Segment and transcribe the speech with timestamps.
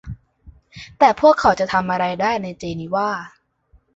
[0.99, 3.09] แต่พวกเขาจะทำอะไรได้ในเจนีวา